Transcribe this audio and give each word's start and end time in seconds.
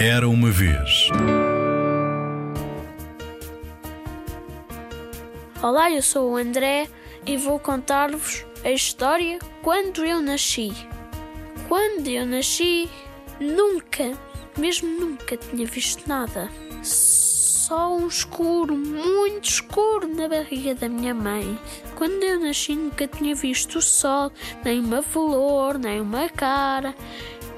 Era 0.00 0.28
uma 0.28 0.48
vez. 0.48 1.08
Olá, 5.60 5.90
eu 5.90 6.00
sou 6.02 6.30
o 6.30 6.36
André 6.36 6.86
e 7.26 7.36
vou 7.36 7.58
contar-vos 7.58 8.46
a 8.64 8.70
história 8.70 9.40
quando 9.60 10.04
eu 10.04 10.22
nasci. 10.22 10.72
Quando 11.66 12.06
eu 12.06 12.24
nasci, 12.24 12.88
nunca, 13.40 14.16
mesmo 14.56 14.88
nunca 14.88 15.36
tinha 15.36 15.66
visto 15.66 16.08
nada. 16.08 16.48
Só 16.80 17.96
um 17.96 18.06
escuro, 18.06 18.76
muito 18.76 19.48
escuro 19.48 20.06
na 20.06 20.28
barriga 20.28 20.76
da 20.76 20.88
minha 20.88 21.12
mãe. 21.12 21.58
Quando 21.96 22.22
eu 22.22 22.38
nasci, 22.38 22.76
nunca 22.76 23.08
tinha 23.08 23.34
visto 23.34 23.78
o 23.78 23.82
sol, 23.82 24.30
nem 24.64 24.78
uma 24.78 25.02
flor, 25.02 25.76
nem 25.76 26.00
uma 26.00 26.28
cara. 26.28 26.94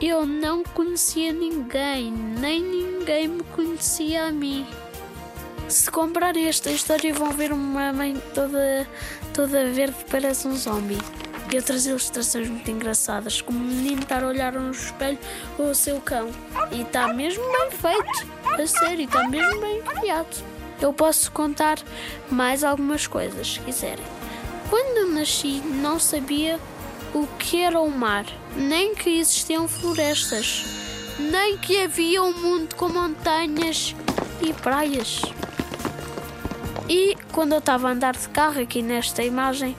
Eu 0.00 0.26
não 0.26 0.62
conhecia 0.62 1.32
ninguém, 1.32 2.12
nem 2.12 2.60
ninguém 2.60 3.28
me 3.28 3.42
conhecia 3.44 4.26
a 4.26 4.32
mim. 4.32 4.66
Se 5.68 5.90
comprarem 5.90 6.46
esta 6.46 6.70
história 6.70 7.14
vão 7.14 7.32
ver 7.32 7.50
uma 7.50 7.94
mãe 7.94 8.22
toda, 8.34 8.86
toda 9.32 9.70
verde, 9.70 9.96
parece 10.10 10.46
um 10.46 10.54
zombie. 10.54 10.98
E 11.50 11.56
outras 11.56 11.86
ilustrações 11.86 12.46
muito 12.48 12.70
engraçadas, 12.70 13.40
como 13.40 13.58
o 13.58 13.62
menino 13.62 14.02
estar 14.02 14.22
a 14.22 14.26
olhar 14.26 14.52
no 14.52 14.70
espelho 14.70 15.18
ou 15.58 15.70
o 15.70 15.74
seu 15.74 15.98
cão. 16.00 16.30
E 16.70 16.82
está 16.82 17.12
mesmo 17.14 17.44
bem 17.44 17.70
feito, 17.70 18.26
a 18.62 18.66
sério, 18.66 19.06
está 19.06 19.26
mesmo 19.28 19.60
bem 19.62 19.80
criado. 19.80 20.44
Eu 20.78 20.92
posso 20.92 21.32
contar 21.32 21.78
mais 22.30 22.62
algumas 22.62 23.06
coisas, 23.06 23.54
se 23.54 23.60
quiserem. 23.60 24.04
Quando 24.68 24.98
eu 24.98 25.08
nasci, 25.08 25.62
não 25.64 25.98
sabia 25.98 26.60
o 27.16 27.26
que 27.38 27.62
era 27.62 27.80
o 27.80 27.90
mar, 27.90 28.26
nem 28.54 28.94
que 28.94 29.08
existiam 29.08 29.66
florestas, 29.66 30.66
nem 31.18 31.56
que 31.56 31.80
havia 31.82 32.22
um 32.22 32.34
mundo 32.34 32.74
com 32.74 32.90
montanhas 32.90 33.96
e 34.46 34.52
praias. 34.52 35.22
E 36.86 37.16
quando 37.32 37.52
eu 37.52 37.58
estava 37.58 37.88
a 37.88 37.92
andar 37.92 38.14
de 38.14 38.28
carro 38.28 38.60
aqui 38.60 38.82
nesta 38.82 39.22
imagem, 39.22 39.74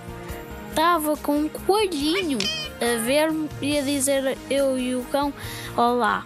estava 0.69 1.15
com 1.15 1.41
um 1.41 1.47
coelhinho 1.47 2.39
a 2.81 3.05
ver-me 3.05 3.47
e 3.61 3.77
a 3.77 3.83
dizer 3.83 4.35
eu 4.49 4.79
e 4.79 4.95
o 4.95 5.03
cão 5.03 5.31
olá. 5.77 6.25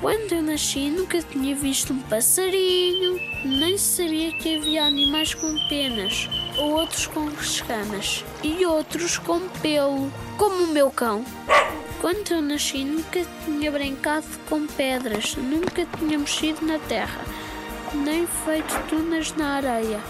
Quando 0.00 0.32
eu 0.32 0.42
nasci 0.42 0.90
nunca 0.90 1.22
tinha 1.22 1.54
visto 1.54 1.92
um 1.92 2.02
passarinho, 2.02 3.20
nem 3.44 3.78
sabia 3.78 4.32
que 4.32 4.56
havia 4.56 4.82
animais 4.82 5.32
com 5.32 5.56
penas, 5.68 6.28
outros 6.56 7.06
com 7.06 7.28
escamas 7.30 8.24
e 8.42 8.64
outros 8.64 9.18
com 9.18 9.40
pelo, 9.60 10.10
como 10.36 10.64
o 10.64 10.66
meu 10.68 10.90
cão. 10.90 11.24
Quando 12.00 12.32
eu 12.32 12.42
nasci 12.42 12.84
nunca 12.84 13.24
tinha 13.44 13.70
brincado 13.70 14.26
com 14.48 14.66
pedras, 14.66 15.36
nunca 15.36 15.86
tinha 15.96 16.18
mexido 16.18 16.64
na 16.66 16.78
terra, 16.78 17.20
nem 17.94 18.26
feito 18.26 18.78
túneis 18.88 19.34
na 19.34 19.56
areia. 19.56 20.00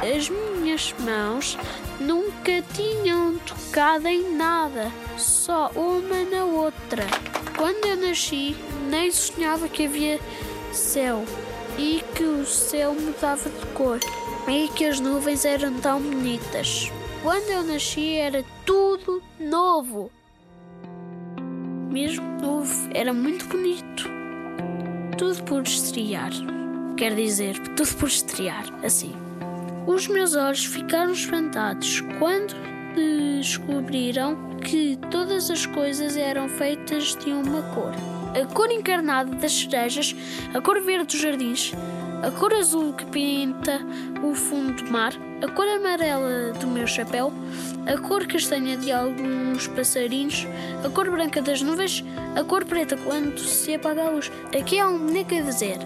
As 0.00 0.28
minhas 0.28 0.94
mãos 1.00 1.58
nunca 1.98 2.62
tinham 2.74 3.38
tocado 3.38 4.06
em 4.06 4.36
nada, 4.36 4.92
só 5.16 5.70
uma 5.74 6.24
na 6.24 6.44
outra. 6.44 7.04
Quando 7.56 7.86
eu 7.86 7.96
nasci, 7.96 8.54
nem 8.88 9.10
sonhava 9.10 9.68
que 9.68 9.86
havia 9.86 10.20
céu 10.72 11.24
e 11.78 12.02
que 12.14 12.24
o 12.24 12.44
céu 12.44 12.94
mudava 12.94 13.48
de 13.48 13.66
cor 13.74 14.00
e 14.48 14.68
que 14.68 14.84
as 14.84 15.00
nuvens 15.00 15.44
eram 15.44 15.74
tão 15.80 16.00
bonitas. 16.00 16.90
Quando 17.22 17.50
eu 17.50 17.62
nasci, 17.62 18.14
era 18.14 18.44
tudo 18.64 19.22
novo. 19.38 20.10
Mesmo 21.90 22.26
novo, 22.40 22.88
era 22.92 23.12
muito 23.12 23.46
bonito. 23.46 24.08
Tudo 25.16 25.42
por 25.44 25.62
estrear. 25.62 26.30
Quer 26.96 27.14
dizer, 27.14 27.58
tudo 27.74 27.94
por 27.96 28.08
estrear, 28.08 28.64
assim. 28.84 29.12
Os 29.86 30.06
meus 30.06 30.34
olhos 30.34 30.64
ficaram 30.64 31.12
espantados 31.12 32.00
quando 32.18 32.54
descobriram 32.94 34.47
que 34.58 34.98
todas 35.10 35.50
as 35.50 35.66
coisas 35.66 36.16
eram 36.16 36.48
feitas 36.48 37.16
de 37.16 37.30
uma 37.30 37.62
cor. 37.74 37.92
A 38.40 38.46
cor 38.52 38.70
encarnada 38.70 39.34
das 39.36 39.52
cerejas, 39.52 40.14
a 40.54 40.60
cor 40.60 40.80
verde 40.82 41.06
dos 41.06 41.20
jardins, 41.20 41.72
a 42.22 42.30
cor 42.30 42.52
azul 42.52 42.92
que 42.92 43.06
pinta 43.06 43.80
o 44.22 44.34
fundo 44.34 44.82
do 44.82 44.90
mar, 44.90 45.12
a 45.42 45.48
cor 45.48 45.66
amarela 45.66 46.52
do 46.52 46.66
meu 46.66 46.86
chapéu, 46.86 47.32
a 47.86 47.96
cor 47.96 48.26
castanha 48.26 48.76
de 48.76 48.92
alguns 48.92 49.66
passarinhos, 49.68 50.46
a 50.84 50.88
cor 50.90 51.10
branca 51.10 51.40
das 51.40 51.62
nuvens, 51.62 52.04
a 52.36 52.44
cor 52.44 52.64
preta 52.64 52.96
quando 52.96 53.38
se 53.38 53.74
apaga 53.74 54.02
a 54.02 54.10
luz. 54.10 54.30
Aqui 54.58 54.78
há 54.78 54.88
um 54.88 54.98
boneco 54.98 55.34
a 55.34 55.40
dizer 55.40 55.78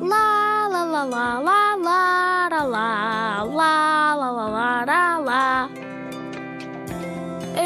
lá 0.00 0.66
lá 0.68 0.84
lá 0.84 1.04
lá 1.04 1.38
lá 1.38 1.76
lá 1.76 2.48
lá 2.48 2.64
lá 2.64 3.44
lá 3.44 4.14
lá 4.14 4.48
lá 4.48 4.84
lá 4.84 5.18
lá 5.18 5.89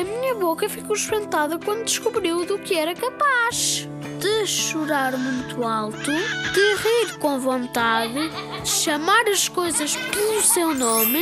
a 0.01 0.05
minha 0.05 0.35
boca 0.35 0.69
ficou 0.69 0.97
espantada 0.97 1.59
quando 1.59 1.85
descobriu 1.85 2.45
do 2.45 2.59
que 2.59 2.75
era 2.75 2.95
capaz. 2.95 3.89
De 4.19 4.47
chorar 4.47 5.17
muito 5.17 5.63
alto, 5.63 6.11
de 6.11 6.75
rir 6.77 7.19
com 7.19 7.39
vontade, 7.39 8.31
de 8.63 8.69
chamar 8.69 9.29
as 9.29 9.49
coisas 9.49 9.95
pelo 9.95 10.43
seu 10.43 10.75
nome, 10.75 11.21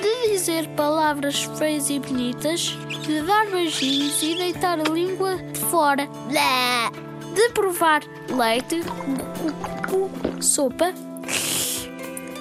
de 0.00 0.32
dizer 0.32 0.68
palavras 0.70 1.44
feias 1.56 1.88
e 1.88 2.00
bonitas, 2.00 2.76
de 3.02 3.22
dar 3.22 3.46
beijinhos 3.46 4.22
e 4.22 4.34
deitar 4.34 4.80
a 4.80 4.92
língua 4.92 5.36
de 5.36 5.60
fora, 5.60 6.08
de 7.34 7.48
provar 7.50 8.02
leite, 8.28 8.82
sopa, 10.40 10.92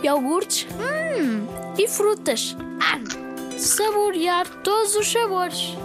iogurtes 0.03 0.67
hum, 0.73 1.45
e 1.77 1.87
frutas. 1.87 2.55
Saborear 3.61 4.47
todos 4.63 4.95
os 4.95 5.11
sabores. 5.11 5.77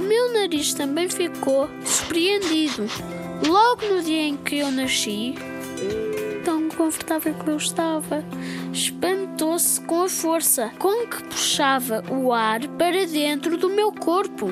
Meu 0.00 0.32
nariz 0.32 0.74
também 0.74 1.08
ficou 1.08 1.70
surpreendido. 1.84 2.88
Logo 3.46 3.86
no 3.86 4.02
dia 4.02 4.22
em 4.22 4.36
que 4.36 4.58
eu 4.58 4.72
nasci, 4.72 5.36
tão 6.44 6.68
confortável 6.68 7.32
que 7.32 7.48
eu 7.48 7.56
estava, 7.56 8.24
espantou-se 8.72 9.80
com 9.82 10.02
a 10.02 10.08
força 10.08 10.72
com 10.76 11.06
que 11.06 11.22
puxava 11.22 12.02
o 12.10 12.32
ar 12.32 12.66
para 12.76 13.06
dentro 13.06 13.56
do 13.56 13.68
meu 13.68 13.92
corpo. 13.92 14.48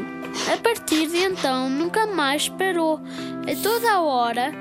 A 0.52 0.56
partir 0.58 1.08
de 1.08 1.16
então, 1.16 1.68
nunca 1.68 2.06
mais 2.06 2.48
parou. 2.48 3.00
A 3.42 3.60
toda 3.60 3.90
a 3.90 4.02
hora, 4.02 4.52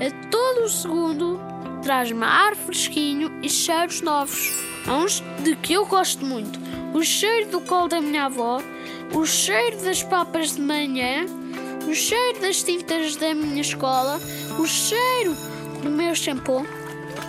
a 0.00 0.28
todo 0.30 0.64
o 0.64 0.68
segundo, 0.70 1.38
traz-me 1.82 2.24
ar 2.24 2.56
fresquinho 2.56 3.38
e 3.42 3.50
cheiros 3.50 4.00
novos. 4.00 4.65
Uns 4.88 5.22
de 5.42 5.56
que 5.56 5.72
eu 5.72 5.84
gosto 5.86 6.24
muito. 6.24 6.60
O 6.94 7.02
cheiro 7.02 7.50
do 7.50 7.60
colo 7.60 7.88
da 7.88 8.00
minha 8.00 8.26
avó, 8.26 8.60
o 9.12 9.26
cheiro 9.26 9.82
das 9.82 10.02
papas 10.02 10.54
de 10.54 10.60
manhã, 10.60 11.26
o 11.88 11.94
cheiro 11.94 12.40
das 12.40 12.62
tintas 12.62 13.16
da 13.16 13.34
minha 13.34 13.60
escola, 13.60 14.20
o 14.58 14.66
cheiro 14.66 15.34
do 15.82 15.90
meu 15.90 16.14
shampoo, 16.14 16.64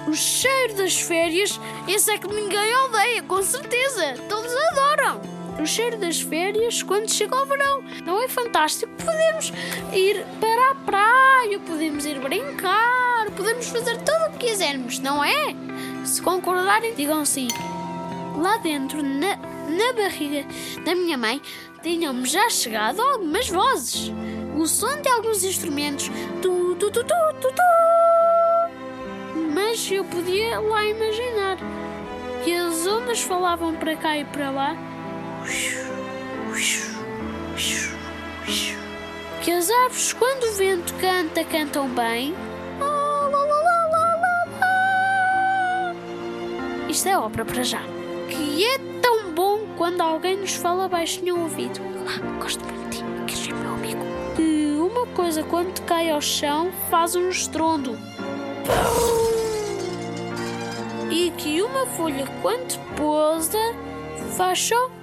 o 0.08 0.14
cheiro 0.14 0.76
das 0.76 1.00
férias. 1.00 1.60
Esse 1.88 2.12
é 2.12 2.18
que 2.18 2.28
ninguém 2.28 2.76
odeia, 2.86 3.24
com 3.24 3.42
certeza. 3.42 4.14
Todos 4.30 4.52
adoram. 4.72 5.37
O 5.60 5.66
cheiro 5.66 5.98
das 5.98 6.22
férias 6.22 6.84
quando 6.84 7.12
chega 7.12 7.36
o 7.36 7.46
verão. 7.46 7.84
Não 8.06 8.22
é 8.22 8.28
fantástico? 8.28 8.92
Podemos 9.04 9.52
ir 9.92 10.24
para 10.40 10.72
a 10.72 10.76
praia, 10.76 11.60
podemos 11.60 12.06
ir 12.06 12.20
brincar, 12.20 13.32
podemos 13.36 13.68
fazer 13.68 13.98
tudo 13.98 14.28
o 14.28 14.38
que 14.38 14.48
quisermos, 14.48 15.00
não 15.00 15.24
é? 15.24 15.56
Se 16.06 16.22
concordarem, 16.22 16.94
digam 16.94 17.26
sim. 17.26 17.48
Lá 18.38 18.58
dentro, 18.58 19.02
na, 19.02 19.36
na 19.36 19.94
barriga 19.94 20.46
da 20.86 20.94
minha 20.94 21.18
mãe, 21.18 21.42
tinham-me 21.82 22.26
já 22.26 22.50
chegado 22.50 23.02
algumas 23.02 23.50
vozes. 23.50 24.12
O 24.56 24.66
som 24.68 25.02
de 25.02 25.10
alguns 25.10 25.44
instrumentos. 25.44 26.10
Tu, 26.42 26.76
tu, 26.76 26.92
tu, 26.92 27.04
tu, 27.04 27.16
tu, 27.42 27.48
tu. 27.48 27.64
Mas 29.54 29.90
eu 29.92 30.06
podia 30.06 30.60
lá 30.60 30.86
imaginar 30.86 31.58
que 32.44 32.54
as 32.54 32.86
ondas 32.86 33.22
falavam 33.22 33.76
para 33.76 33.96
cá 33.96 34.18
e 34.18 34.26
para 34.26 34.52
lá. 34.52 34.87
Que 39.42 39.52
as 39.52 39.70
árvores, 39.70 40.12
quando 40.12 40.44
o 40.44 40.54
vento 40.56 40.94
canta, 40.96 41.44
cantam 41.46 41.88
bem. 41.88 42.36
Isto 46.90 47.10
é 47.10 47.18
ópera 47.18 47.46
para 47.46 47.64
já. 47.64 47.82
Que 48.30 48.66
é 48.66 48.78
tão 49.02 49.32
bom 49.32 49.68
quando 49.78 50.02
alguém 50.02 50.36
nos 50.36 50.56
fala 50.56 50.90
baixinho 50.90 51.36
ao 51.36 51.42
ouvido. 51.44 51.80
Ah, 52.08 52.42
gosto 52.42 52.64
muito 52.66 52.90
de 52.90 52.98
ti, 52.98 53.04
queres 53.26 53.40
ser 53.46 53.54
meu 53.54 53.74
amigo? 53.74 54.02
Que 54.36 54.76
uma 54.80 55.06
coisa 55.08 55.44
quando 55.44 55.80
cai 55.86 56.10
ao 56.10 56.20
chão 56.20 56.72
faz 56.90 57.16
um 57.16 57.30
estrondo. 57.30 57.98
E 61.10 61.32
que 61.38 61.62
uma 61.62 61.86
folha 61.86 62.28
quando 62.42 62.80
pousa 62.96 63.60
faz 64.36 64.60
só 64.60 64.97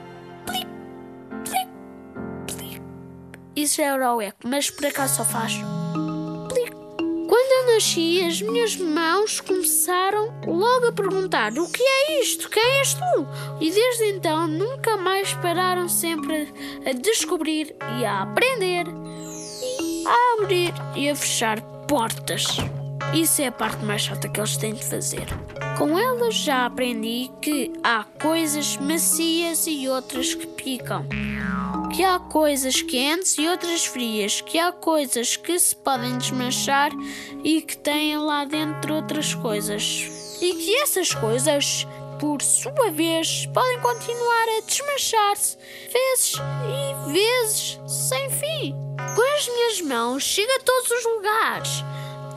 Isso 3.64 3.80
é 3.80 3.84
era 3.84 4.14
o 4.14 4.20
eco, 4.20 4.36
mas 4.44 4.68
por 4.68 4.84
acaso 4.84 5.16
só 5.16 5.24
faz. 5.24 5.54
Quando 7.26 7.68
eu 7.68 7.74
nasci, 7.74 8.22
as 8.22 8.42
minhas 8.42 8.76
mãos 8.76 9.40
começaram 9.40 10.34
logo 10.46 10.88
a 10.88 10.92
perguntar: 10.92 11.50
O 11.52 11.72
que 11.72 11.82
é 11.82 12.20
isto? 12.20 12.50
Quem 12.50 12.62
és 12.80 12.92
tu? 12.92 13.26
E 13.62 13.70
desde 13.70 14.04
então 14.10 14.46
nunca 14.46 14.98
mais 14.98 15.32
pararam 15.32 15.88
sempre 15.88 16.52
a 16.84 16.92
descobrir 16.92 17.74
e 17.98 18.04
a 18.04 18.24
aprender, 18.24 18.84
a 20.06 20.42
abrir 20.42 20.74
e 20.94 21.08
a 21.08 21.16
fechar 21.16 21.58
portas. 21.88 22.44
Isso 23.14 23.40
é 23.40 23.46
a 23.46 23.52
parte 23.52 23.82
mais 23.82 24.02
chata 24.02 24.28
que 24.28 24.38
eles 24.38 24.58
têm 24.58 24.74
de 24.74 24.84
fazer. 24.84 25.26
Com 25.78 25.98
elas 25.98 26.34
já 26.34 26.66
aprendi 26.66 27.30
que 27.40 27.72
há 27.82 28.04
coisas 28.20 28.76
macias 28.76 29.66
e 29.66 29.88
outras 29.88 30.34
que 30.34 30.46
picam. 30.48 31.06
Que 31.94 32.02
há 32.02 32.18
coisas 32.18 32.82
quentes 32.82 33.38
e 33.38 33.46
outras 33.46 33.86
frias. 33.86 34.40
Que 34.40 34.58
há 34.58 34.72
coisas 34.72 35.36
que 35.36 35.56
se 35.56 35.76
podem 35.76 36.18
desmanchar 36.18 36.90
e 37.44 37.62
que 37.62 37.76
têm 37.76 38.18
lá 38.18 38.44
dentro 38.44 38.94
outras 38.94 39.32
coisas. 39.32 40.38
E 40.42 40.54
que 40.54 40.74
essas 40.78 41.14
coisas, 41.14 41.86
por 42.18 42.42
sua 42.42 42.90
vez, 42.90 43.46
podem 43.46 43.78
continuar 43.78 44.46
a 44.58 44.66
desmanchar-se 44.66 45.56
vezes 45.92 46.34
e 46.34 47.12
vezes 47.12 47.80
sem 47.86 48.28
fim. 48.28 48.74
Com 49.14 49.36
as 49.36 49.48
minhas 49.48 49.80
mãos 49.82 50.24
chego 50.24 50.50
a 50.50 50.60
todos 50.64 50.90
os 50.90 51.04
lugares. 51.04 51.84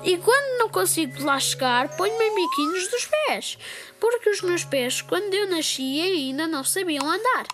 E 0.07 0.17
quando 0.19 0.57
não 0.57 0.69
consigo 0.69 1.21
lá 1.21 1.37
chegar, 1.37 1.89
ponho-me 1.97 2.23
em 2.23 2.35
biquinhos 2.35 2.87
dos 2.87 3.05
pés. 3.05 3.57
Porque 3.99 4.29
os 4.29 4.41
meus 4.41 4.63
pés, 4.63 5.01
quando 5.01 5.33
eu 5.33 5.49
nasci, 5.49 5.99
ainda 5.99 6.47
não 6.47 6.63
sabiam 6.63 7.05
andar. 7.05 7.45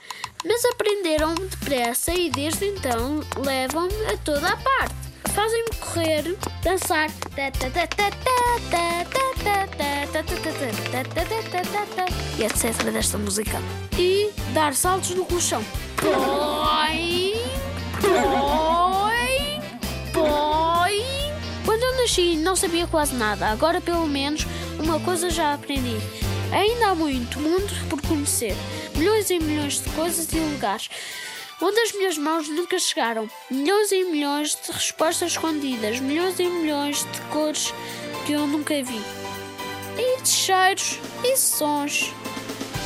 Mas 0.46 0.64
aprenderam 0.66 1.34
depressa 1.34 2.14
e 2.14 2.30
desde 2.30 2.68
então 2.68 3.22
levam-me 3.44 4.06
a 4.06 4.18
toda 4.18 4.50
a 4.50 4.58
parte. 4.58 4.94
Fazem-me 5.34 5.76
correr, 5.78 6.38
dançar 6.64 7.10
e 12.38 12.44
etc. 12.44 12.84
desta 12.92 13.18
música. 13.18 13.58
E 13.98 14.30
dar 14.54 14.76
saltos 14.76 15.10
no 15.16 15.26
colchão. 15.26 15.66
Põe, 15.98 17.34
põe, 18.00 18.60
nasci 22.13 22.36
não 22.36 22.56
sabia 22.56 22.86
quase 22.86 23.15
nada, 23.15 23.48
agora 23.48 23.81
pelo 23.81 24.07
menos 24.07 24.45
uma 24.80 25.00
coisa 25.00 25.31
já 25.31 25.56
aprendi. 25.56 25.98
Ainda 26.51 26.89
há 26.89 26.95
muito 26.95 27.39
mundo 27.39 27.74
por 27.89 28.00
conhecer, 28.04 28.56
milhões 28.95 29.31
e 29.31 29.39
milhões 29.39 29.81
de 29.81 29.89
coisas 29.92 30.31
e 30.31 30.39
lugares 30.39 30.89
onde 31.60 31.80
as 31.80 31.92
minhas 31.94 32.18
mãos 32.18 32.48
nunca 32.48 32.77
chegaram, 32.77 33.27
milhões 33.50 33.92
e 33.92 34.04
milhões 34.04 34.56
de 34.63 34.71
respostas 34.71 35.31
escondidas, 35.31 36.00
milhões 36.00 36.38
e 36.39 36.45
milhões 36.45 37.04
de 37.12 37.21
cores 37.31 37.74
que 38.27 38.33
eu 38.33 38.45
nunca 38.45 38.75
vi, 38.83 39.01
e 39.98 40.21
de 40.21 40.30
cheiros, 40.30 41.00
e 41.24 41.36
sons, 41.36 42.12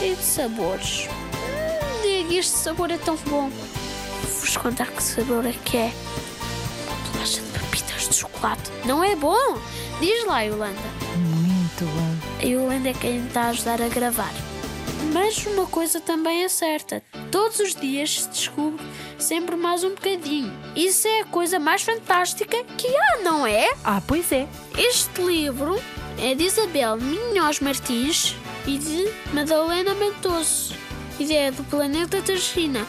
e 0.01 0.15
de 0.15 0.23
sabores. 0.23 1.07
Hum, 1.07 2.01
diga, 2.01 2.35
este 2.35 2.55
sabor 2.55 2.91
é 2.91 2.97
tão 2.97 3.17
bom. 3.27 3.49
Vou-vos 3.49 4.57
contar 4.57 4.87
que 4.91 5.03
sabor 5.03 5.45
é 5.45 5.53
que 5.65 5.77
é. 5.77 5.93
Chocolate. 8.37 8.71
Não 8.85 9.03
é 9.03 9.15
bom? 9.15 9.57
Diz 9.99 10.25
lá, 10.25 10.41
Yolanda. 10.41 10.79
Muito 11.17 11.85
bom. 11.85 12.17
A 12.39 12.45
Yolanda 12.45 12.89
é 12.89 12.93
quem 12.93 13.25
está 13.25 13.43
a 13.43 13.49
ajudar 13.49 13.81
a 13.81 13.87
gravar. 13.89 14.31
Mas 15.11 15.45
uma 15.45 15.65
coisa 15.65 15.99
também 15.99 16.43
é 16.43 16.49
certa: 16.49 17.01
todos 17.31 17.59
os 17.59 17.75
dias 17.75 18.21
se 18.21 18.29
descobre 18.29 18.83
sempre 19.17 19.55
mais 19.55 19.83
um 19.83 19.89
bocadinho. 19.89 20.51
Isso 20.75 21.07
é 21.07 21.21
a 21.21 21.25
coisa 21.25 21.59
mais 21.59 21.81
fantástica 21.81 22.63
que 22.77 22.87
há, 22.87 23.17
não 23.23 23.45
é? 23.45 23.69
Ah, 23.83 24.01
pois 24.05 24.31
é. 24.31 24.47
Este 24.77 25.21
livro 25.21 25.81
é 26.19 26.35
de 26.35 26.43
Isabel 26.43 26.97
Minhoz 26.97 27.59
Martins 27.59 28.35
e 28.65 28.77
de 28.77 29.05
Madalena 29.33 29.93
Mentoso. 29.95 30.75
E 31.19 31.33
é 31.33 31.49
do 31.51 31.63
Planeta 31.63 32.21
da 32.21 32.35
China. 32.35 32.85